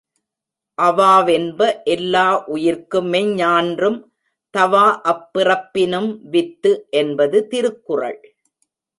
[0.77, 1.59] அவாவென்ப
[1.95, 3.99] எல்லா உயிர்க்குமெஞ் ஞான்றும்
[4.53, 8.19] தவாஅப் பிறப்பினும் வித்து என்பது திருக்குறள்.